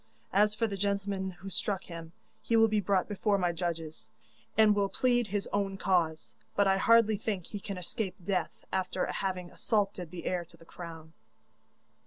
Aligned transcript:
As 0.33 0.55
for 0.55 0.65
the 0.65 0.77
gentleman 0.77 1.29
who 1.29 1.51
struck 1.51 1.83
him, 1.83 2.11
he 2.41 2.55
will 2.55 2.67
be 2.67 2.79
brought 2.79 3.07
before 3.07 3.37
my 3.37 3.51
judges, 3.51 4.11
and 4.57 4.73
will 4.73 4.89
plead 4.89 5.27
his 5.27 5.47
own 5.53 5.77
cause, 5.77 6.33
but 6.55 6.65
I 6.65 6.77
hardly 6.77 7.17
think 7.17 7.45
he 7.45 7.59
can 7.59 7.77
escape 7.77 8.15
death, 8.25 8.65
after 8.73 9.05
having 9.05 9.51
assaulted 9.51 10.09
the 10.09 10.25
heir 10.25 10.43
to 10.45 10.57
the 10.57 10.65
crown. 10.65 11.13